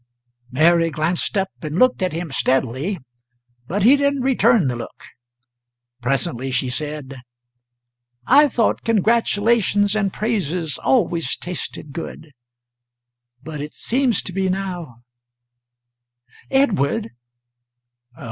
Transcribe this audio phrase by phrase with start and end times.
[0.49, 2.97] Mary glanced up and looked at him steadily,
[3.67, 5.05] but he didn't return the look.
[6.01, 7.21] Presently she said:
[8.25, 12.31] "I thought congratulations and praises always tasted good.
[13.43, 15.03] But it seems to me, now
[16.49, 17.11] Edward?"